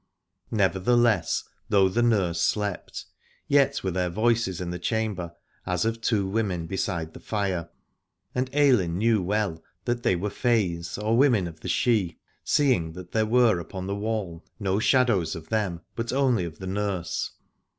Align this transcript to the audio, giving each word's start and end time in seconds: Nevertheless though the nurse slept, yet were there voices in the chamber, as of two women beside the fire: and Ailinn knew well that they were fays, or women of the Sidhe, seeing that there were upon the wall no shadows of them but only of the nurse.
Nevertheless 0.49 1.43
though 1.69 1.87
the 1.87 2.01
nurse 2.01 2.41
slept, 2.41 3.05
yet 3.47 3.83
were 3.83 3.91
there 3.91 4.09
voices 4.09 4.59
in 4.59 4.71
the 4.71 4.79
chamber, 4.79 5.33
as 5.63 5.85
of 5.85 6.01
two 6.01 6.27
women 6.27 6.65
beside 6.65 7.13
the 7.13 7.19
fire: 7.19 7.69
and 8.33 8.51
Ailinn 8.51 8.95
knew 8.97 9.21
well 9.21 9.61
that 9.85 10.01
they 10.01 10.15
were 10.15 10.31
fays, 10.31 10.97
or 10.97 11.15
women 11.15 11.45
of 11.45 11.59
the 11.59 11.69
Sidhe, 11.69 12.15
seeing 12.43 12.93
that 12.93 13.11
there 13.11 13.27
were 13.27 13.59
upon 13.59 13.85
the 13.85 13.93
wall 13.95 14.43
no 14.59 14.79
shadows 14.79 15.35
of 15.35 15.49
them 15.49 15.81
but 15.95 16.11
only 16.11 16.45
of 16.45 16.57
the 16.57 16.65
nurse. 16.65 17.33